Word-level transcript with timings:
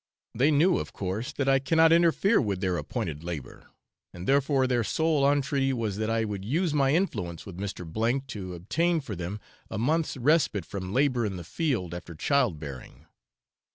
They 0.33 0.49
knew, 0.49 0.79
of 0.79 0.93
course, 0.93 1.31
that 1.33 1.47
I 1.47 1.59
cannot 1.59 1.91
interfere 1.91 2.41
with 2.41 2.59
their 2.59 2.75
appointed 2.75 3.23
labour, 3.23 3.67
and 4.11 4.27
therefore 4.27 4.65
their 4.65 4.83
sole 4.83 5.31
entreaty 5.31 5.73
was 5.73 5.97
that 5.97 6.09
I 6.09 6.25
would 6.25 6.43
use 6.43 6.73
my 6.73 6.95
influence 6.95 7.45
with 7.45 7.57
Mr. 7.59 8.27
to 8.29 8.55
obtain 8.55 8.99
for 9.01 9.15
them 9.15 9.39
a 9.69 9.77
month's 9.77 10.17
respite 10.17 10.65
from 10.65 10.91
labour 10.91 11.23
in 11.27 11.37
the 11.37 11.43
field 11.43 11.93
after 11.93 12.15
child 12.15 12.57
bearing. 12.59 13.05